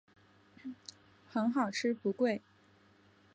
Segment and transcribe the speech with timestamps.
[1.29, 2.41] 很好吃不贵